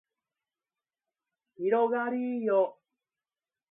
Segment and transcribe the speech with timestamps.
[1.57, 2.79] 広がりーよ